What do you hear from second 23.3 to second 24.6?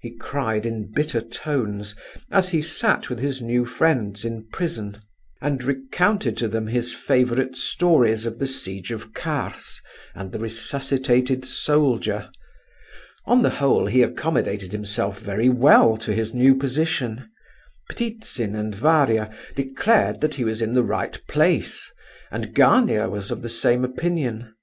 of the same opinion.